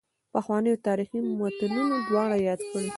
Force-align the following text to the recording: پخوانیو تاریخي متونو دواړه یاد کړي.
پخوانیو 0.33 0.81
تاریخي 0.87 1.19
متونو 1.39 1.83
دواړه 2.07 2.35
یاد 2.47 2.61
کړي. 2.71 2.89